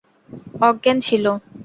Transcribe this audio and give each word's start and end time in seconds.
অজ্ঞান 0.61 0.97
ছিলো। 1.07 1.31